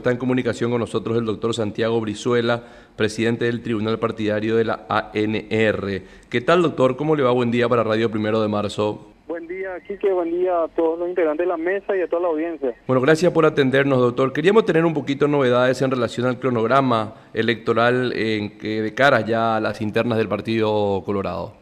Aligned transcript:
Está 0.00 0.12
en 0.12 0.18
comunicación 0.18 0.70
con 0.70 0.78
nosotros 0.78 1.18
el 1.18 1.24
doctor 1.24 1.52
Santiago 1.54 2.00
Brizuela, 2.00 2.62
presidente 2.94 3.46
del 3.46 3.62
Tribunal 3.62 3.98
Partidario 3.98 4.54
de 4.54 4.64
la 4.64 4.86
ANR. 4.88 6.02
¿Qué 6.30 6.40
tal, 6.40 6.62
doctor? 6.62 6.96
¿Cómo 6.96 7.16
le 7.16 7.24
va? 7.24 7.32
Buen 7.32 7.50
día 7.50 7.68
para 7.68 7.82
Radio 7.82 8.08
Primero 8.08 8.40
de 8.40 8.46
Marzo. 8.46 9.08
Buen 9.26 9.48
día, 9.48 9.70
Quique. 9.88 10.12
Buen 10.12 10.30
día 10.30 10.62
a 10.62 10.68
todos 10.68 11.00
los 11.00 11.08
integrantes 11.08 11.44
de 11.44 11.48
la 11.48 11.56
mesa 11.56 11.96
y 11.96 12.02
a 12.02 12.06
toda 12.06 12.22
la 12.22 12.28
audiencia. 12.28 12.76
Bueno, 12.86 13.00
gracias 13.00 13.32
por 13.32 13.44
atendernos, 13.44 13.98
doctor. 13.98 14.32
Queríamos 14.32 14.64
tener 14.66 14.84
un 14.84 14.94
poquito 14.94 15.24
de 15.24 15.32
novedades 15.32 15.82
en 15.82 15.90
relación 15.90 16.28
al 16.28 16.38
cronograma 16.38 17.14
electoral 17.34 18.12
en 18.12 18.56
que 18.56 18.80
de 18.82 18.94
cara 18.94 19.22
ya 19.22 19.56
a 19.56 19.60
las 19.60 19.80
internas 19.80 20.16
del 20.16 20.28
Partido 20.28 21.02
Colorado. 21.04 21.54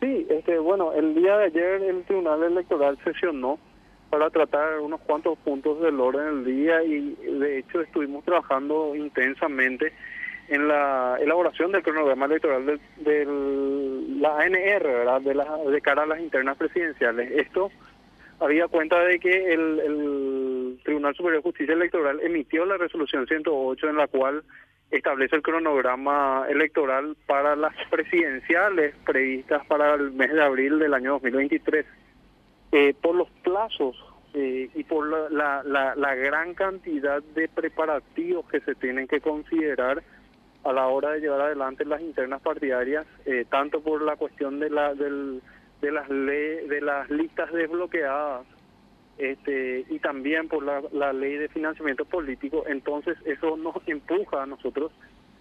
Sí, 0.00 0.26
este, 0.30 0.58
bueno, 0.58 0.94
el 0.94 1.14
día 1.14 1.36
de 1.36 1.44
ayer 1.44 1.82
el 1.82 2.02
Tribunal 2.04 2.44
Electoral 2.44 2.96
sesionó 3.04 3.58
para 4.10 4.30
tratar 4.30 4.80
unos 4.80 5.00
cuantos 5.00 5.38
puntos 5.38 5.80
del 5.80 6.00
orden 6.00 6.44
del 6.44 6.56
día 6.56 6.82
y 6.82 7.14
de 7.14 7.58
hecho 7.58 7.80
estuvimos 7.80 8.24
trabajando 8.24 8.94
intensamente 8.94 9.92
en 10.48 10.66
la 10.66 11.18
elaboración 11.20 11.72
del 11.72 11.82
cronograma 11.82 12.26
electoral 12.26 12.80
de, 12.96 13.24
la 14.20 14.38
ANR. 14.38 15.22
De, 15.22 15.34
la, 15.34 15.56
de 15.58 15.80
cara 15.80 16.04
a 16.04 16.06
las 16.06 16.20
internas 16.20 16.56
presidenciales. 16.56 17.30
Esto 17.32 17.70
había 18.40 18.66
cuenta 18.68 18.98
de 19.00 19.18
que 19.18 19.52
el 19.52 20.80
Tribunal 20.84 21.14
Superior 21.14 21.42
de 21.42 21.48
Justicia 21.48 21.74
Electoral 21.74 22.20
emitió 22.22 22.64
la 22.64 22.78
resolución 22.78 23.26
108 23.26 23.90
en 23.90 23.96
la 23.96 24.06
cual 24.06 24.42
establece 24.90 25.36
el 25.36 25.42
cronograma 25.42 26.46
electoral 26.48 27.16
para 27.26 27.56
las 27.56 27.74
presidenciales 27.90 28.94
previstas 29.04 29.66
para 29.66 29.94
el 29.94 30.12
mes 30.12 30.32
de 30.32 30.42
abril 30.42 30.78
del 30.78 30.94
año 30.94 31.12
2023. 31.12 31.84
Eh, 32.70 32.94
por 33.00 33.14
los 33.14 33.30
plazos 33.42 33.96
eh, 34.34 34.68
y 34.74 34.84
por 34.84 35.08
la, 35.08 35.62
la, 35.64 35.94
la, 35.94 36.14
gran 36.14 36.52
cantidad 36.52 37.22
de 37.22 37.48
preparativos 37.48 38.46
que 38.50 38.60
se 38.60 38.74
tienen 38.74 39.08
que 39.08 39.22
considerar 39.22 40.02
a 40.64 40.72
la 40.74 40.86
hora 40.88 41.12
de 41.12 41.20
llevar 41.20 41.40
adelante 41.40 41.86
las 41.86 42.02
internas 42.02 42.42
partidarias, 42.42 43.06
eh, 43.24 43.46
tanto 43.48 43.80
por 43.80 44.02
la 44.02 44.16
cuestión 44.16 44.60
de 44.60 44.68
la 44.68 44.94
del, 44.94 45.40
de 45.80 45.92
las 45.92 46.08
de 46.10 46.80
las 46.82 47.08
listas 47.08 47.50
desbloqueadas 47.52 48.44
este, 49.16 49.86
y 49.88 49.98
también 49.98 50.48
por 50.48 50.62
la, 50.62 50.82
la 50.92 51.14
ley 51.14 51.36
de 51.36 51.48
financiamiento 51.48 52.04
político, 52.04 52.64
entonces 52.66 53.16
eso 53.24 53.56
nos 53.56 53.76
empuja 53.86 54.42
a 54.42 54.46
nosotros 54.46 54.92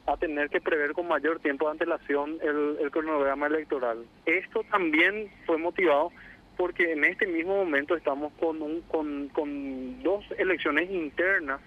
a 0.06 0.16
tener 0.16 0.50
que 0.50 0.62
prever 0.62 0.94
con 0.94 1.08
mayor 1.08 1.40
tiempo 1.40 1.66
de 1.66 1.72
antelación 1.72 2.38
el, 2.42 2.78
el 2.80 2.90
cronograma 2.90 3.48
electoral. 3.48 4.06
Esto 4.26 4.64
también 4.72 5.30
fue 5.46 5.58
motivado 5.58 6.12
porque 6.58 6.92
en 6.92 7.04
este 7.06 7.28
mismo 7.28 7.56
momento 7.56 7.96
estamos 7.96 8.34
con, 8.34 8.62
un, 8.62 8.82
con, 8.82 10.04
dos 10.04 10.26
elecciones 10.38 10.90
internas 10.90 11.62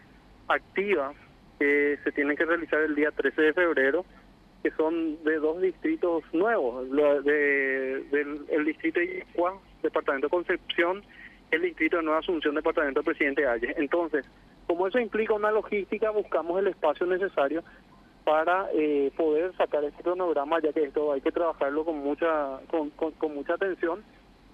activas 0.49 1.15
que 1.59 1.99
se 2.03 2.13
tienen 2.13 2.37
que 2.37 2.45
realizar 2.45 2.81
el 2.81 2.95
día 2.95 3.13
13 3.13 3.41
de 3.41 3.53
febrero, 3.53 4.05
que 4.63 4.71
son 4.73 5.23
de 5.25 5.37
dos 5.37 5.63
distritos 5.63 6.25
nuevos, 6.33 6.91
de, 6.91 8.03
del 8.11 8.45
el 8.51 8.65
distrito 8.65 8.99
de 8.99 9.25
departamento 9.83 10.27
de 10.27 10.31
Concepción, 10.31 11.03
el 11.51 11.63
distrito 11.63 11.99
de 11.99 12.03
Nueva 12.03 12.19
Asunción, 12.19 12.55
departamento 12.55 13.01
de 13.01 13.05
Presidente 13.05 13.47
Ayes. 13.47 13.75
Entonces, 13.79 14.25
como 14.67 14.87
eso 14.89 14.99
implica 14.99 15.35
una 15.35 15.51
logística, 15.51 16.11
buscamos 16.11 16.59
el 16.59 16.69
espacio 16.69 17.07
necesario 17.07 17.63
para 18.25 18.69
eh, 18.75 19.11
poder 19.17 19.55
sacar 19.57 19.85
este 19.85 20.03
cronograma, 20.03 20.61
ya 20.61 20.73
que 20.73 20.85
esto 20.85 21.13
hay 21.13 21.21
que 21.21 21.33
trabajarlo 21.33 21.85
con 21.85 21.99
mucha 21.99 22.61
con, 22.71 22.91
con 22.91 23.35
mucha 23.35 23.55
atención 23.55 24.03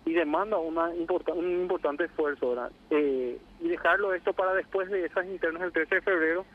y 0.07 0.15
demanda 0.15 0.57
una 0.57 0.89
un 0.89 1.51
importante 1.61 2.05
esfuerzo, 2.05 2.51
¿verdad? 2.51 2.71
Eh, 2.91 3.39
y 3.61 3.69
dejarlo 3.69 4.15
esto 4.15 4.33
para 4.33 4.55
después 4.55 4.89
de 4.89 5.05
esas 5.05 5.27
internas 5.27 5.63
del 5.63 5.73
13 5.73 5.97
de 5.97 6.01
febrero 6.01 6.47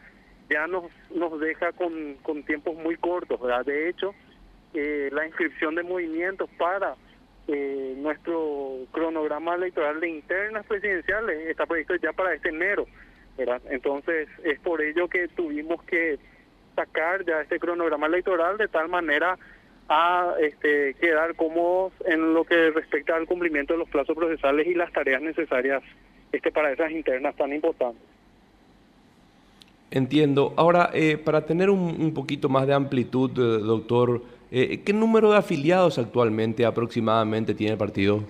ya 0.50 0.68
nos 0.68 0.86
nos 1.14 1.38
deja 1.40 1.74
con, 1.74 2.18
tiempos 2.46 2.76
muy 2.78 2.96
cortos, 2.96 3.40
¿verdad? 3.42 3.66
De 3.66 3.90
hecho, 3.90 4.16
eh, 4.74 5.10
la 5.12 5.28
inscripción 5.28 5.76
de 5.76 5.84
movimientos 5.84 6.50
para 6.58 6.96
eh, 7.50 7.94
nuestro 7.98 8.86
cronograma 8.94 9.56
electoral 9.56 10.00
de 10.00 10.10
internas 10.10 10.66
presidenciales 10.66 11.50
está 11.50 11.66
previsto 11.66 11.96
ya 11.96 12.14
para 12.14 12.34
este 12.34 12.50
enero, 12.50 12.86
¿verdad? 13.38 13.62
Entonces, 13.70 14.30
es 14.46 14.60
por 14.62 14.82
ello 14.82 15.10
que 15.10 15.28
tuvimos 15.28 15.84
que 15.84 16.20
sacar 16.74 17.26
ya 17.26 17.42
este 17.42 17.60
cronograma 17.60 18.08
electoral 18.08 18.58
de 18.58 18.70
tal 18.70 18.88
manera 18.88 19.38
a 19.94 20.36
este, 20.40 20.94
quedar 20.94 21.36
cómodos 21.36 21.92
en 22.06 22.34
lo 22.34 22.46
que 22.46 22.72
respecta 22.72 23.14
al 23.14 23.28
cumplimiento 23.28 23.74
de 23.74 23.80
los 23.80 23.90
plazos 23.90 24.16
procesales 24.16 24.66
y 24.66 24.74
las 24.74 24.90
tareas 24.94 25.22
necesarias 25.22 25.84
este, 26.32 26.50
para 26.50 26.72
esas 26.72 26.92
internas 26.92 27.36
tan 27.36 27.52
importantes. 27.52 28.02
Entiendo. 29.92 30.54
Ahora, 30.56 30.92
eh, 30.94 31.18
para 31.18 31.46
tener 31.46 31.70
un, 31.70 32.14
poquito 32.14 32.48
más 32.48 32.66
de 32.68 32.74
amplitud, 32.74 33.32
eh, 33.32 33.62
doctor, 33.62 34.22
eh, 34.50 34.82
¿qué 34.86 34.94
número 34.94 35.32
de 35.32 35.40
afiliados 35.40 36.00
actualmente 36.00 36.66
aproximadamente 36.66 37.54
tiene 37.54 37.74
el 37.74 37.78
partido? 37.78 38.24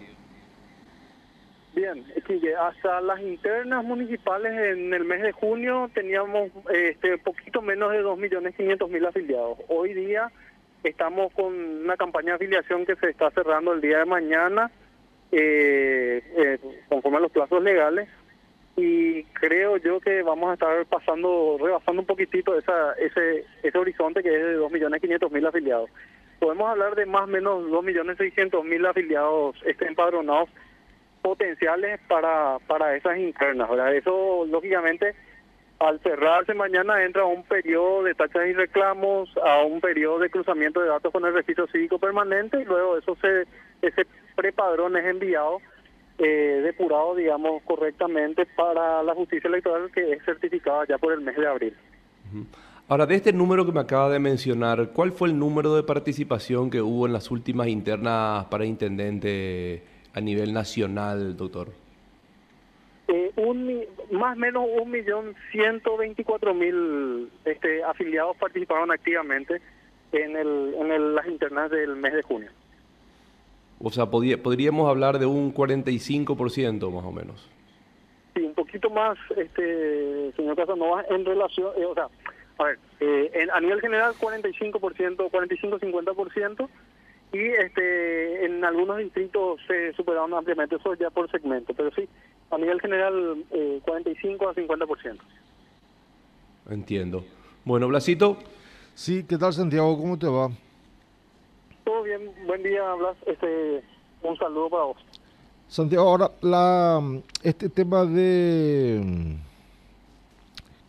Bien, 1.76 2.04
hasta 2.60 3.02
las 3.02 3.22
internas 3.22 3.84
municipales 3.84 4.52
en 4.52 4.92
el 4.96 5.06
mes 5.06 5.22
de 5.22 5.32
junio 5.32 5.92
teníamos 5.94 6.50
este 6.74 7.20
poquito 7.20 7.62
menos 7.62 7.92
de 7.92 8.04
2.500.000 8.04 9.08
afiliados. 9.08 9.60
Hoy 9.68 9.94
día 9.94 10.32
Estamos 10.84 11.32
con 11.34 11.54
una 11.54 11.96
campaña 11.96 12.30
de 12.30 12.36
afiliación 12.36 12.86
que 12.86 12.96
se 12.96 13.10
está 13.10 13.30
cerrando 13.32 13.74
el 13.74 13.82
día 13.82 14.00
de 14.00 14.06
mañana, 14.06 14.72
eh, 15.32 16.24
eh, 16.38 16.60
conforme 16.90 17.18
a 17.18 17.22
los 17.22 17.32
plazos 17.32 17.62
legales, 17.62 18.10
y 18.76 19.24
creo 19.26 19.78
yo 19.78 20.00
que 20.00 20.24
vamos 20.24 20.50
a 20.50 20.54
estar 20.54 20.86
pasando, 20.88 21.58
rebasando 21.60 22.02
un 22.02 22.08
poquitito 22.08 22.58
esa, 22.58 22.94
ese, 22.94 23.46
ese 23.62 23.78
horizonte 23.78 24.24
que 24.24 24.36
es 24.36 24.44
de 24.44 24.60
2.500.000 24.60 25.48
afiliados. 25.48 25.90
Podemos 26.40 26.70
hablar 26.70 26.96
de 26.96 27.06
más 27.06 27.24
o 27.24 27.28
menos 27.28 27.64
2.600.000 27.66 28.90
afiliados 28.90 29.56
este, 29.66 29.88
empadronados 29.88 30.50
potenciales 31.22 32.00
para, 32.08 32.58
para 32.66 32.96
esas 32.96 33.18
internas. 33.18 33.70
¿verdad? 33.70 33.96
Eso, 33.96 34.46
lógicamente, 34.48 35.14
al 35.82 36.00
cerrarse 36.02 36.54
mañana 36.54 37.04
entra 37.04 37.26
un 37.26 37.44
periodo 37.44 38.04
de 38.04 38.14
tachas 38.14 38.48
y 38.48 38.54
reclamos, 38.54 39.30
a 39.44 39.64
un 39.64 39.82
periodo 39.82 40.20
de 40.20 40.30
cruzamiento 40.30 40.80
de 40.80 40.90
datos 40.90 41.12
con 41.12 41.26
el 41.26 41.34
registro 41.34 41.66
cívico 41.68 41.98
permanente 41.98 42.62
y 42.62 42.66
luego 42.66 42.98
eso 42.98 43.18
se 43.20 43.48
ese 43.82 44.06
prepadrón 44.36 44.96
es 44.96 45.06
enviado 45.06 45.60
eh, 46.20 46.62
depurado, 46.64 47.16
digamos, 47.16 47.64
correctamente 47.64 48.46
para 48.46 49.02
la 49.02 49.16
justicia 49.16 49.48
electoral 49.48 49.90
que 49.92 50.14
es 50.14 50.24
certificada 50.24 50.86
ya 50.88 51.00
por 51.00 51.14
el 51.14 51.22
mes 51.22 51.36
de 51.36 51.48
abril. 51.48 51.76
Ahora, 52.88 53.08
de 53.08 53.16
este 53.16 53.34
número 53.34 53.66
que 53.66 53.72
me 53.72 53.80
acaba 53.80 54.10
de 54.10 54.20
mencionar, 54.20 54.92
¿cuál 54.94 55.12
fue 55.12 55.30
el 55.30 55.40
número 55.40 55.76
de 55.76 55.82
participación 55.82 56.70
que 56.70 56.82
hubo 56.82 57.08
en 57.08 57.14
las 57.14 57.32
últimas 57.32 57.68
internas 57.68 58.46
para 58.46 58.66
intendente 58.66 59.84
a 60.14 60.22
nivel 60.22 60.54
nacional, 60.54 61.36
doctor? 61.36 61.81
Eh, 63.14 63.30
un, 63.36 63.84
más 64.12 64.38
o 64.38 64.40
menos 64.40 64.66
un 64.82 64.90
millón 64.90 65.36
ciento 65.52 65.98
veinticuatro 65.98 66.54
mil 66.54 67.30
este, 67.44 67.84
afiliados 67.84 68.38
participaron 68.38 68.90
activamente 68.90 69.62
en, 70.14 70.38
el, 70.38 70.74
en 70.78 71.16
las 71.16 71.28
internas 71.28 71.70
del 71.72 71.98
mes 71.98 72.14
de 72.14 72.22
junio. 72.22 72.50
O 73.82 73.92
sea, 73.92 74.06
podríamos 74.06 74.90
hablar 74.90 75.20
de 75.20 75.26
un 75.26 75.54
45% 75.54 76.90
más 76.90 77.04
o 77.04 77.12
menos. 77.12 77.50
Sí, 78.34 78.44
un 78.44 78.54
poquito 78.54 78.90
más, 78.90 79.18
este, 79.36 80.32
señor 80.38 80.56
Casanova, 80.56 81.04
en 81.10 81.26
relación, 81.26 81.68
eh, 81.78 81.86
o 81.86 81.94
sea, 81.94 82.08
a 82.60 82.64
ver, 82.64 82.80
eh, 83.02 83.48
a 83.52 83.60
nivel 83.60 83.82
general 83.82 84.14
45%, 84.14 85.30
45-50%, 85.30 86.70
y 87.34 87.40
este 87.40 88.46
en 88.46 88.64
algunos 88.64 88.98
distritos 89.00 89.60
se 89.68 89.94
superaron 89.94 90.34
ampliamente, 90.34 90.76
eso 90.76 90.94
ya 90.96 91.10
por 91.10 91.30
segmento, 91.32 91.74
pero 91.74 91.92
sí, 91.92 92.08
a 92.52 92.58
nivel 92.58 92.80
general 92.82 93.44
eh, 93.52 93.82
45 93.84 94.50
a 94.50 94.54
50%. 94.54 95.18
Entiendo. 96.70 97.24
Bueno, 97.66 97.88
Blasito. 97.88 98.38
Sí, 98.94 99.26
¿qué 99.28 99.38
tal 99.38 99.54
Santiago? 99.54 99.98
¿Cómo 99.98 100.18
te 100.18 100.28
va? 100.28 100.50
Todo 101.84 102.04
bien, 102.04 102.32
buen 102.46 102.62
día 102.62 102.94
Blas, 102.94 103.18
este, 103.26 103.84
un 104.22 104.38
saludo 104.38 104.70
para 104.70 104.84
vos. 104.84 104.98
Santiago, 105.68 106.10
ahora 106.10 106.32
la, 106.42 107.02
este 107.44 107.70
tema 107.70 108.06
de, 108.06 109.38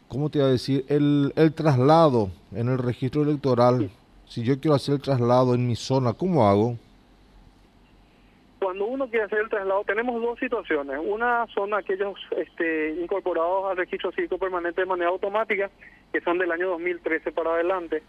¿cómo 0.09 0.29
te 0.29 0.39
iba 0.39 0.49
a 0.49 0.51
decir? 0.51 0.85
El, 0.89 1.33
el 1.37 1.55
traslado 1.55 2.31
en 2.53 2.69
el 2.69 2.79
registro 2.79 3.23
electoral 3.23 3.91
si 4.33 4.43
yo 4.43 4.59
quiero 4.59 4.75
hacer 4.75 4.95
el 4.95 5.03
traslado 5.03 5.55
en 5.55 5.67
mi 5.67 5.77
zona, 5.77 6.15
¿cómo 6.15 6.49
hago? 6.49 6.79
Cuando 8.73 8.87
uno 8.87 9.07
quiere 9.07 9.27
hacer 9.27 9.41
el 9.41 9.51
traslado, 9.51 9.85
tenemos 9.85 10.23
dos 10.23 10.39
situaciones. 10.39 10.99
Una 11.05 11.47
son 11.49 11.75
aquellos 11.75 12.19
este, 12.35 12.95
incorporados 12.95 13.71
al 13.71 13.77
registro 13.77 14.11
cívico 14.13 14.39
permanente 14.39 14.81
de 14.81 14.87
manera 14.87 15.11
automática, 15.11 15.71
que 16.11 16.23
son 16.23 16.39
del 16.39 16.51
año 16.51 16.71
2013 16.71 17.33
para 17.33 17.53
adelante. 17.53 18.03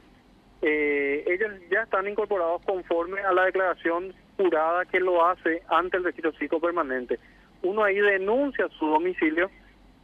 Eh, 0.61 1.25
ellos 1.27 1.51
ya 1.69 1.81
están 1.81 2.07
incorporados 2.07 2.61
conforme 2.61 3.19
a 3.19 3.33
la 3.33 3.43
declaración 3.43 4.13
jurada 4.37 4.85
que 4.85 5.01
lo 5.01 5.25
hace 5.25 5.63
ante 5.67 5.97
el 5.97 6.05
registro 6.05 6.31
cívico 6.31 6.61
permanente. 6.61 7.19
Uno 7.61 7.83
ahí 7.83 7.99
denuncia 7.99 8.69
su 8.79 8.87
domicilio 8.87 9.51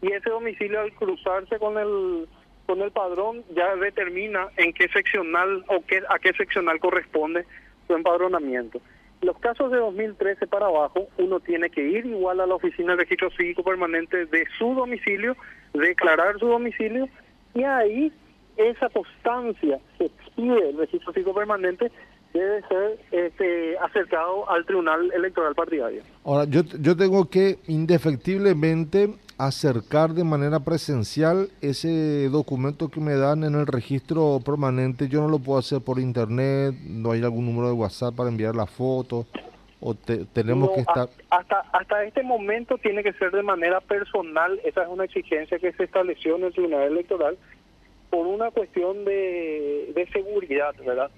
y 0.02 0.12
ese 0.12 0.30
domicilio 0.30 0.82
al 0.82 0.92
cruzarse 0.92 1.58
con 1.58 1.78
el 1.78 2.28
con 2.66 2.82
el 2.82 2.92
padrón 2.92 3.46
ya 3.56 3.78
determina 3.78 4.50
en 4.58 4.74
qué 4.74 4.90
seccional 4.90 5.64
o 5.70 5.86
qué, 5.88 6.04
a 6.10 6.20
qué 6.20 6.34
seccional 6.34 6.82
corresponde 6.82 7.46
su 7.88 7.96
empadronamiento. 7.96 8.82
Los 9.22 9.38
casos 9.40 9.72
de 9.72 9.78
2013 9.78 10.48
para 10.48 10.68
abajo, 10.68 11.08
uno 11.18 11.40
tiene 11.40 11.70
que 11.70 11.82
ir 11.82 12.06
igual 12.06 12.40
a 12.40 12.46
la 12.46 12.56
oficina 12.56 12.94
de 12.94 13.04
registro 13.04 13.30
cívico 13.32 13.64
permanente 13.64 14.26
de 14.26 14.46
su 14.58 14.74
domicilio, 14.74 15.36
declarar 15.74 16.40
su 16.40 16.48
domicilio 16.48 17.08
y 17.54 17.64
ahí 17.64 18.14
esa 18.56 18.90
constancia 18.90 19.80
que 19.98 20.06
expide 20.06 20.70
el 20.70 20.78
registro 20.78 21.14
cívico 21.14 21.34
permanente 21.34 21.92
debe 22.34 22.62
ser 22.68 23.00
este, 23.12 23.78
acercado 23.80 24.50
al 24.50 24.66
Tribunal 24.66 25.12
Electoral 25.14 25.56
Partidario. 25.56 26.04
Ahora, 26.24 26.46
yo, 26.46 26.62
yo 26.80 26.96
tengo 26.96 27.30
que 27.30 27.60
indefectiblemente 27.68 29.16
acercar 29.38 30.12
de 30.12 30.24
manera 30.24 30.60
presencial 30.60 31.50
ese 31.62 32.28
documento 32.30 32.90
que 32.90 33.00
me 33.00 33.16
dan 33.16 33.44
en 33.44 33.56
el 33.56 33.68
registro 33.68 34.40
permanente. 34.44 35.08
Yo 35.08 35.22
no 35.22 35.30
lo 35.30 35.40
puedo 35.40 35.60
hacer 35.60 35.82
por 35.82 36.00
internet, 36.00 36.76
no 36.86 37.12
hay 37.12 37.24
algún 37.24 37.46
número 37.46 37.68
de 37.68 37.74
WhatsApp 37.74 38.16
para 38.16 38.30
enviar 38.30 38.56
la 38.56 38.66
foto 38.66 39.26
o 39.82 39.96
tenemos 39.96 40.72
que 40.72 40.82
estar... 40.82 41.10
Hasta, 41.30 41.62
hasta 41.72 42.04
este 42.04 42.22
momento 42.24 42.78
tiene 42.78 43.04
que 43.04 43.14
ser 43.14 43.32
de 43.32 43.44
manera 43.44 43.80
personal, 43.82 44.60
esa 44.64 44.84
es 44.84 44.90
una 44.90 45.06
exigencia 45.06 45.58
que 45.58 45.72
se 45.72 45.84
estableció 45.84 46.36
en 46.36 46.44
el 46.46 46.54
Tribunal 46.54 46.84
Electoral 46.84 47.38
por 48.10 48.26
una 48.26 48.52
cuestión 48.52 49.06
de, 49.06 49.92
de 49.94 50.08
seguridad, 50.12 50.74
¿verdad? 50.84 51.12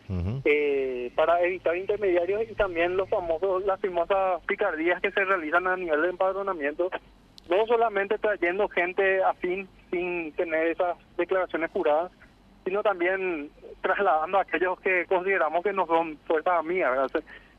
Eh, 0.43 1.11
para 1.15 1.41
evitar 1.41 1.77
intermediarios 1.77 2.43
y 2.49 2.53
también 2.55 2.97
los 2.97 3.09
famosos, 3.09 3.65
las 3.65 3.79
famosas 3.79 4.43
picardías 4.45 5.01
que 5.01 5.11
se 5.11 5.23
realizan 5.23 5.67
a 5.67 5.77
nivel 5.77 6.01
de 6.01 6.09
empadronamiento 6.09 6.89
no 7.49 7.65
solamente 7.67 8.17
trayendo 8.17 8.69
gente 8.69 9.21
afín 9.23 9.67
sin 9.89 10.31
tener 10.33 10.67
esas 10.67 10.97
declaraciones 11.17 11.69
juradas, 11.71 12.11
sino 12.63 12.81
también 12.81 13.49
trasladando 13.81 14.37
a 14.37 14.41
aquellos 14.41 14.79
que 14.79 15.05
consideramos 15.05 15.61
que 15.61 15.73
no 15.73 15.85
son 15.85 16.17
fuerzas 16.27 16.59
amigas. 16.59 17.11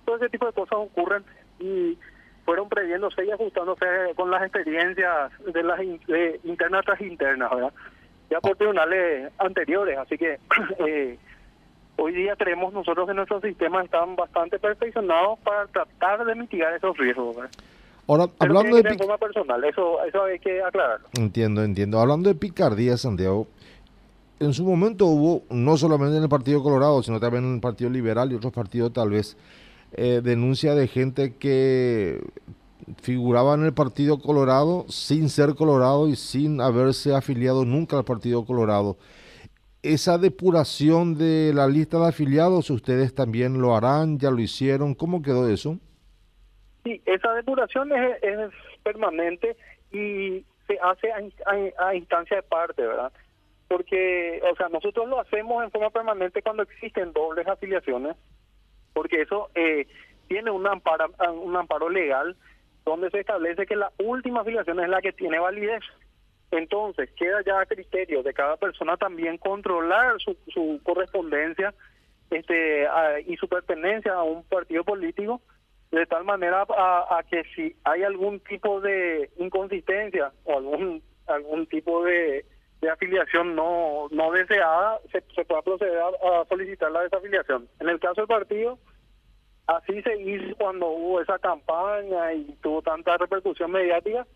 Todo 0.05 0.17
ese 0.17 0.31
tipo 0.31 0.47
de 0.47 0.53
cosas 0.53 0.79
ocurren 0.79 1.25
y 1.61 1.99
fueron 2.47 2.71
previéndose 2.71 3.25
y 3.25 3.31
ajustándose 3.31 3.87
con 4.17 4.31
las 4.31 4.43
experiencias 4.43 5.31
de 5.45 5.63
las 5.63 5.81
internas 6.45 6.85
tras 6.87 7.01
internas, 7.01 7.51
¿verdad? 7.51 7.73
Ya 8.31 8.41
por 8.41 8.57
tribunales 8.57 9.33
anteriores, 9.39 9.99
así 9.99 10.17
que 10.17 10.39
eh, 10.87 11.19
hoy 11.97 12.13
día 12.13 12.35
creemos 12.37 12.73
nosotros 12.73 13.07
que 13.07 13.15
nuestros 13.15 13.43
sistemas 13.43 13.85
están 13.85 14.17
bastante 14.17 14.59
perfeccionados 14.59 15.39
para 15.41 15.67
tratar 15.67 16.25
de 16.25 16.35
mitigar 16.35 16.73
esos 16.75 16.97
riesgos. 16.97 17.37
¿verdad? 17.37 17.51
Ahora, 18.09 18.27
hablando 18.39 18.77
de... 18.77 18.95
forma 18.97 19.19
personal, 19.19 19.63
eso, 19.65 20.03
eso 20.05 20.25
hay 20.25 20.39
que 20.39 20.63
aclararlo. 20.63 21.09
Entiendo, 21.19 21.63
entiendo. 21.63 22.01
Hablando 22.01 22.29
de 22.29 22.35
picardía, 22.35 22.97
Santiago, 22.97 23.47
en 24.41 24.53
su 24.55 24.65
momento 24.65 25.07
hubo, 25.07 25.45
no 25.51 25.77
solamente 25.77 26.17
en 26.17 26.23
el 26.25 26.29
Partido 26.29 26.63
Colorado, 26.63 27.03
sino 27.03 27.21
también 27.21 27.45
en 27.45 27.55
el 27.55 27.61
Partido 27.61 27.91
Liberal 27.91 28.33
y 28.33 28.35
otros 28.35 28.53
partidos 28.53 28.93
tal 28.93 29.11
vez, 29.11 29.37
eh, 29.93 30.21
denuncia 30.23 30.75
de 30.75 30.89
gente 30.89 31.37
que 31.37 32.21
figuraba 33.03 33.55
en 33.55 33.65
el 33.65 33.75
Partido 33.75 34.19
Colorado 34.21 34.85
sin 34.89 35.29
ser 35.29 35.55
Colorado 35.55 36.09
y 36.09 36.17
sin 36.17 36.61
haberse 36.61 37.15
afiliado 37.15 37.65
nunca 37.65 37.97
al 37.97 38.05
Partido 38.05 38.45
Colorado. 38.45 38.97
Esa 39.83 40.17
depuración 40.19 41.19
de 41.19 41.53
la 41.55 41.67
lista 41.67 41.99
de 41.99 42.09
afiliados, 42.09 42.71
¿ustedes 42.71 43.15
también 43.15 43.61
lo 43.61 43.75
harán? 43.75 44.19
¿Ya 44.19 44.31
lo 44.31 44.39
hicieron? 44.39 44.95
¿Cómo 44.95 45.23
quedó 45.23 45.49
eso? 45.49 45.79
Sí, 46.85 47.01
esa 47.05 47.33
depuración 47.35 47.91
es, 47.93 48.51
permanente 48.83 49.57
y 49.93 50.45
se 50.67 50.79
hace 50.83 51.09
a, 51.79 51.95
instancia 51.95 52.37
de 52.39 52.43
parte, 52.43 52.83
¿verdad? 52.83 53.13
Porque, 53.69 54.41
o 54.51 54.57
sea, 54.57 54.69
nosotros 54.69 55.09
lo 55.09 55.21
hacemos 55.21 55.63
en 55.63 55.71
forma 55.71 55.91
permanente 55.91 56.43
cuando 56.43 56.65
existen 56.65 57.13
dobles 57.13 57.47
afiliaciones, 57.47 58.17
porque 58.93 59.23
eso 59.23 59.51
eh, 59.55 59.87
tiene 60.29 60.51
un 60.51 60.67
amparo, 60.67 61.13
un 61.43 61.57
amparo 61.57 61.89
legal 61.89 62.37
donde 62.85 63.11
se 63.11 63.21
establece 63.21 63.67
que 63.67 63.77
la 63.77 63.93
última 63.99 64.41
afiliación 64.41 64.81
es 64.81 64.89
la 64.89 65.01
que 65.01 65.13
tiene 65.13 65.39
validez. 65.39 65.83
Entonces, 66.51 67.11
queda 67.17 67.43
ya 67.47 67.61
a 67.61 67.67
criterio 67.67 68.23
de 68.23 68.35
cada 68.35 68.57
persona 68.57 68.97
también 68.97 69.39
controlar 69.39 70.21
su, 70.21 70.37
su 70.49 70.81
correspondencia 70.83 71.73
este 72.31 72.87
y 73.27 73.37
su 73.37 73.49
pertenencia 73.49 74.15
a 74.15 74.23
un 74.23 74.43
partido 74.45 74.85
político 74.85 75.41
de 75.91 76.07
tal 76.07 76.25
manera 76.25 76.65
a, 76.69 77.23
que 77.31 77.45
si 77.55 77.77
hay 77.85 78.03
algún 78.03 78.41
tipo 78.41 78.81
de 78.81 79.31
inconsistencia 79.37 80.33
o 80.45 80.57
algún 80.57 81.03
algún 81.27 81.67
tipo 81.67 82.03
de, 82.05 82.45
afiliación 82.91 83.55
no 83.55 84.09
no 84.11 84.33
deseada, 84.33 84.99
se, 85.13 85.23
se 85.35 85.45
pueda 85.45 85.63
proceder 85.63 85.99
a, 85.99 86.45
solicitar 86.49 86.91
la 86.91 87.03
desafiliación. 87.03 87.69
En 87.79 87.89
el 87.89 88.01
caso 88.01 88.23
del 88.23 88.27
partido, 88.27 88.79
así 89.77 90.03
se 90.03 90.21
hizo 90.21 90.57
cuando 90.57 90.89
hubo 90.89 91.21
esa 91.21 91.39
campaña 91.39 92.33
y 92.33 92.57
tuvo 92.63 92.83
tanta 92.83 93.17
repercusión 93.17 93.71
mediática, 93.71 94.27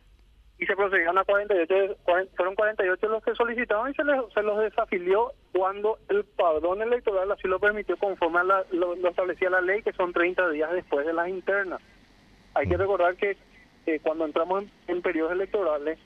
y 0.59 0.65
se 0.65 0.75
procedieron 0.75 1.19
a 1.19 1.25
48, 1.25 1.97
fueron 2.35 2.55
48 2.55 3.09
los 3.09 3.23
que 3.23 3.35
solicitaban 3.35 3.91
y 3.91 3.95
se, 3.95 4.05
les, 4.05 4.17
los 4.43 4.59
desafilió 4.59 5.33
cuando 5.53 5.99
el 6.09 6.25
padrón 6.25 6.81
electoral 6.81 7.31
así 7.31 7.47
lo 7.47 7.61
permitió 7.61 7.97
conforme 7.99 8.39
a 8.41 8.65
lo, 8.73 8.95
establecía 9.09 9.51
la 9.51 9.61
ley, 9.61 9.83
que 9.83 9.93
son 9.93 10.13
30 10.13 10.51
días 10.51 10.73
después 10.73 11.05
de 11.05 11.13
las 11.13 11.29
internas. 11.29 11.81
Hay 12.55 12.69
que 12.69 12.77
recordar 12.77 13.17
que 13.17 13.37
eh, 13.85 14.01
cuando 14.03 14.25
entramos 14.25 14.65
en, 14.87 15.03
periodos 15.03 15.33
electorales, 15.33 15.99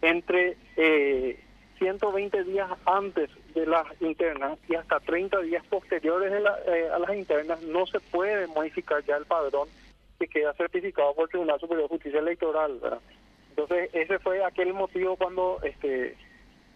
entre 0.00 0.56
eh, 0.76 1.38
120 1.78 2.44
días 2.44 2.70
antes 2.86 3.30
de 3.54 3.66
las 3.66 3.86
internas 4.00 4.58
y 4.68 4.74
hasta 4.74 5.00
30 5.00 5.40
días 5.40 5.64
posteriores 5.66 6.32
eh, 6.32 6.88
a 6.92 6.98
las 6.98 7.14
internas, 7.14 7.62
no 7.62 7.86
se 7.86 8.00
puede 8.00 8.46
modificar 8.48 9.04
ya 9.04 9.16
el 9.16 9.26
padrón 9.26 9.68
que 10.18 10.26
queda 10.26 10.52
certificado 10.54 11.14
por 11.14 11.24
el 11.24 11.30
Tribunal 11.30 11.60
Superior 11.60 11.84
de 11.84 11.94
Justicia 11.94 12.20
Electoral. 12.20 12.78
¿verdad? 12.80 13.00
Entonces, 13.50 13.90
ese 13.92 14.18
fue 14.18 14.44
aquel 14.44 14.74
motivo 14.74 15.16
cuando 15.16 15.60
este 15.62 16.16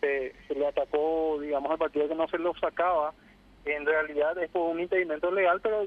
se, 0.00 0.54
le 0.54 0.66
atacó, 0.66 1.38
digamos, 1.40 1.72
al 1.72 1.78
partido 1.78 2.08
que 2.08 2.14
no 2.14 2.28
se 2.28 2.38
lo 2.38 2.54
sacaba. 2.54 3.12
En 3.64 3.84
realidad 3.84 4.38
es 4.38 4.48
por 4.50 4.70
un 4.70 4.80
impedimento 4.80 5.30
legal, 5.30 5.60
pero 5.60 5.86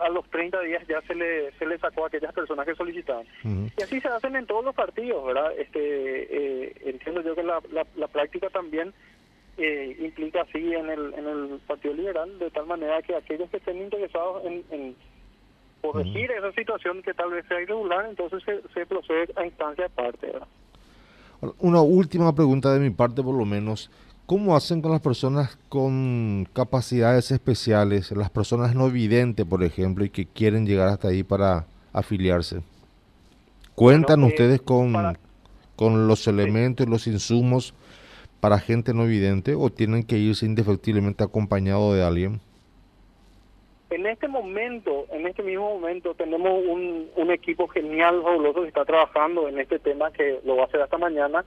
a 0.00 0.08
los 0.08 0.30
30 0.30 0.60
días 0.60 0.86
ya 0.86 1.02
se 1.02 1.14
le 1.14 1.52
se 1.52 1.66
le 1.66 1.78
sacó 1.78 2.04
a 2.04 2.06
aquellas 2.06 2.32
personas 2.32 2.64
que 2.64 2.74
solicitaban. 2.74 3.26
Y 3.44 3.82
así 3.82 4.00
se 4.00 4.08
hacen 4.08 4.36
en 4.36 4.46
todos 4.46 4.64
los 4.64 4.74
partidos, 4.74 5.26
¿verdad? 5.26 5.52
Este 5.58 5.78
eh, 5.80 6.72
Entiendo 6.84 7.20
yo 7.22 7.34
que 7.34 7.42
la, 7.42 7.60
la, 7.96 8.08
práctica 8.08 8.48
también 8.48 8.94
eh, 9.58 9.96
implica 10.00 10.42
así 10.42 10.74
en 10.74 10.90
el, 10.90 11.14
en 11.14 11.26
el 11.26 11.60
Partido 11.66 11.94
Liberal, 11.94 12.38
de 12.38 12.50
tal 12.50 12.66
manera 12.66 13.02
que 13.02 13.14
aquellos 13.14 13.48
que 13.50 13.58
estén 13.58 13.78
interesados 13.78 14.42
en 14.44 14.96
corregir 15.84 16.30
esa 16.30 16.52
situación 16.52 17.02
que 17.02 17.12
tal 17.12 17.30
vez 17.30 17.44
sea 17.46 17.60
irregular, 17.60 18.06
entonces 18.08 18.42
se, 18.72 18.86
procede 18.86 19.28
a 19.36 19.44
instancia 19.44 19.86
aparte. 19.86 20.32
Una 21.58 21.82
última 21.82 22.34
pregunta 22.34 22.72
de 22.72 22.80
mi 22.80 22.90
parte, 22.90 23.22
por 23.22 23.34
lo 23.34 23.44
menos. 23.44 23.90
¿Cómo 24.26 24.56
hacen 24.56 24.80
con 24.80 24.92
las 24.92 25.02
personas 25.02 25.58
con 25.68 26.48
capacidades 26.54 27.30
especiales, 27.30 28.10
las 28.12 28.30
personas 28.30 28.74
no 28.74 28.88
videntes, 28.88 29.44
por 29.44 29.62
ejemplo, 29.62 30.02
y 30.04 30.08
que 30.08 30.24
quieren 30.24 30.64
llegar 30.64 30.88
hasta 30.88 31.08
ahí 31.08 31.22
para 31.22 31.66
afiliarse? 31.92 32.62
¿Cuentan 33.74 34.22
eh, 34.22 34.26
ustedes 34.28 34.62
con, 34.62 34.94
con 35.76 36.08
los 36.08 36.26
elementos 36.26 36.86
y 36.86 36.90
los 36.90 37.06
insumos 37.06 37.74
para 38.44 38.58
gente 38.58 38.92
no 38.92 39.06
vidente 39.06 39.54
o 39.54 39.70
tienen 39.70 40.02
que 40.02 40.18
irse 40.18 40.44
indefectiblemente 40.44 41.24
acompañado 41.24 41.94
de 41.94 42.04
alguien? 42.04 42.42
En 43.88 44.04
este 44.04 44.28
momento, 44.28 45.06
en 45.12 45.26
este 45.26 45.42
mismo 45.42 45.78
momento, 45.78 46.12
tenemos 46.12 46.62
un, 46.66 47.30
equipo 47.30 47.66
genial, 47.68 48.20
fabuloso, 48.22 48.60
que 48.60 48.68
está 48.68 48.84
trabajando 48.84 49.48
en 49.48 49.60
este 49.60 49.78
tema, 49.78 50.12
que 50.12 50.40
lo 50.44 50.56
va 50.56 50.64
a 50.64 50.66
hacer 50.66 50.82
hasta 50.82 50.98
mañana, 50.98 51.42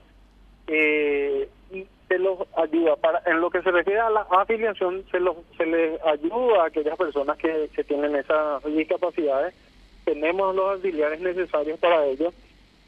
eh, 0.66 1.48
y 1.70 1.86
se 2.08 2.18
los 2.18 2.40
ayuda. 2.56 2.96
para 2.96 3.22
En 3.26 3.40
lo 3.40 3.48
que 3.48 3.62
se 3.62 3.70
refiere 3.70 4.00
a 4.00 4.10
la 4.10 4.22
afiliación, 4.22 5.04
se, 5.12 5.20
los, 5.20 5.36
se 5.56 5.66
les 5.66 6.04
ayuda 6.04 6.64
a 6.64 6.66
aquellas 6.66 6.98
personas 6.98 7.38
que, 7.38 7.70
que 7.76 7.84
tienen 7.84 8.16
esas 8.16 8.64
discapacidades. 8.64 9.54
Tenemos 10.04 10.52
los 10.52 10.72
auxiliares 10.72 11.20
necesarios 11.20 11.78
para 11.78 12.04
ello, 12.06 12.32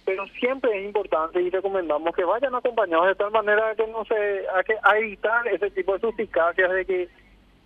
pero 0.04 0.26
siempre 0.38 0.78
es 0.78 0.84
importante 0.84 1.40
y 1.40 1.50
recomendamos 1.50 2.14
que 2.14 2.24
vayan 2.24 2.54
acompañados 2.54 3.06
de 3.06 3.14
tal 3.14 3.30
manera 3.30 3.74
que 3.74 3.86
no 3.86 4.04
se, 4.04 4.46
a, 4.54 4.62
que, 4.62 4.74
a 4.82 4.98
evitar 4.98 5.46
ese 5.48 5.70
tipo 5.70 5.94
de 5.94 6.00
suspicacias 6.00 6.70
de 6.72 6.84
que 6.84 7.08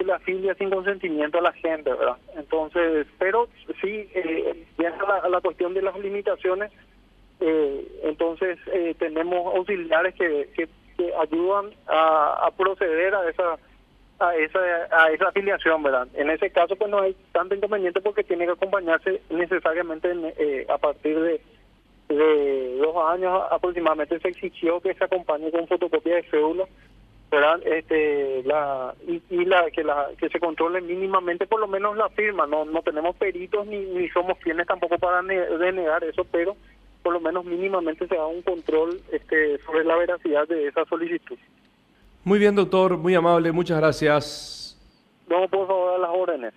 la 0.05 0.19
filia 0.21 0.55
sin 0.55 0.71
consentimiento 0.71 1.39
a 1.39 1.43
la 1.43 1.53
gente, 1.53 1.93
¿verdad? 1.93 2.17
Entonces, 2.37 3.07
pero 3.19 3.49
sí, 3.81 4.09
eh, 4.15 4.67
a 5.23 5.29
la, 5.29 5.41
cuestión 5.41 5.75
de 5.75 5.83
las 5.83 5.99
limitaciones, 5.99 6.73
eh, 7.41 8.01
entonces 8.03 8.59
eh, 8.73 8.95
tenemos 8.99 9.55
auxiliares 9.55 10.15
que, 10.15 10.49
que, 10.55 10.69
ayudan 11.21 11.71
a, 11.89 12.51
proceder 12.57 13.15
a 13.15 13.29
esa 13.29 13.59
a 14.21 14.37
esa 14.37 14.61
a 14.93 15.11
esa 15.11 15.29
afiliación, 15.29 15.83
¿verdad? 15.83 16.07
En 16.15 16.31
ese 16.31 16.51
caso, 16.51 16.77
pues 16.77 16.89
no 16.89 17.01
hay 17.01 17.17
tanto 17.33 17.57
inconveniente 17.57 18.01
porque 18.01 18.23
tiene 18.23 18.47
que 18.47 18.53
acompañarse 18.53 19.21
necesariamente 19.29 20.13
eh, 20.39 20.67
a 20.69 20.79
partir 20.79 21.19
de 21.19 21.41
de 22.09 22.77
dos 22.79 22.97
años 23.09 23.43
aproximadamente 23.51 24.21
se 24.21 24.29
exigió 24.29 24.81
que 24.81 24.95
se 24.95 25.05
acompañe 25.05 25.51
con 25.51 25.67
fotocopia 25.67 26.17
de 26.17 26.23
cédula 26.25 26.67
¿verdad? 27.35 27.61
Este, 27.67 28.43
la, 28.45 28.95
y, 29.07 29.45
la, 29.45 29.71
que, 29.71 29.83
la, 29.83 30.09
que 30.19 30.29
se 30.29 30.39
controle 30.39 30.81
mínimamente 30.81 31.47
por 31.47 31.61
lo 31.61 31.67
menos 31.67 31.97
la 31.97 32.09
firma. 32.11 32.47
No, 32.47 32.65
no 32.65 32.83
tenemos 32.83 33.17
peritos 33.17 33.67
ni, 33.67 33.79
ni 33.79 34.09
somos 34.11 34.39
quienes 34.39 34.67
tampoco 34.67 34.99
para 34.99 35.23
denegar 35.23 36.05
eso, 36.05 36.25
pero 36.25 36.57
por 37.03 37.13
lo 37.13 37.21
menos 37.21 37.45
mínimamente 37.45 38.07
se 38.07 38.15
da 38.15 38.27
un 38.27 38.43
control 38.43 39.01
este, 39.13 39.59
sobre 39.59 39.85
la 39.85 39.97
veracidad 39.97 40.47
de 40.49 40.69
esa 40.69 40.85
solicitud. 40.85 41.37
Muy 42.23 42.39
bien, 42.39 42.55
doctor, 42.55 42.97
muy 42.97 43.15
amable, 43.15 43.53
muchas 43.53 43.79
gracias. 43.79 44.81
No, 45.29 45.49
por 45.49 45.67
favor, 45.67 45.95
a 45.95 45.99
las 45.99 46.11
órdenes. 46.11 46.55